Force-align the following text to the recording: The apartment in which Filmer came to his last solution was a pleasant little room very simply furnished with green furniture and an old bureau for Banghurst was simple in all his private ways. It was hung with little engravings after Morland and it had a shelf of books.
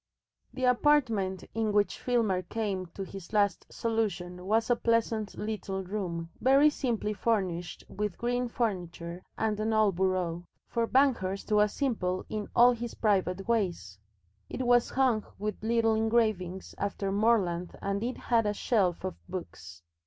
The 0.51 0.63
apartment 0.63 1.43
in 1.53 1.71
which 1.73 1.99
Filmer 1.99 2.41
came 2.41 2.87
to 2.95 3.03
his 3.03 3.33
last 3.33 3.71
solution 3.71 4.47
was 4.47 4.71
a 4.71 4.75
pleasant 4.75 5.37
little 5.37 5.83
room 5.83 6.31
very 6.39 6.71
simply 6.71 7.13
furnished 7.13 7.83
with 7.87 8.17
green 8.17 8.47
furniture 8.47 9.21
and 9.37 9.59
an 9.59 9.73
old 9.73 9.97
bureau 9.97 10.47
for 10.67 10.87
Banghurst 10.87 11.51
was 11.51 11.71
simple 11.73 12.25
in 12.29 12.47
all 12.55 12.71
his 12.71 12.95
private 12.95 13.47
ways. 13.47 13.99
It 14.49 14.65
was 14.65 14.89
hung 14.89 15.23
with 15.37 15.61
little 15.61 15.93
engravings 15.93 16.73
after 16.79 17.11
Morland 17.11 17.75
and 17.79 18.01
it 18.03 18.17
had 18.17 18.47
a 18.47 18.55
shelf 18.55 19.03
of 19.03 19.13
books. 19.27 19.83